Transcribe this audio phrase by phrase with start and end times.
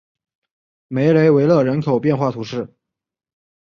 [0.87, 2.73] 梅雷维勒人口变化图示